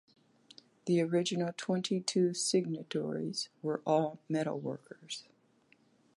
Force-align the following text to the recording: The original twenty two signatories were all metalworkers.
The 0.85 0.99
original 0.99 1.53
twenty 1.55 1.99
two 2.01 2.33
signatories 2.33 3.49
were 3.61 3.83
all 3.85 4.17
metalworkers. 4.31 5.25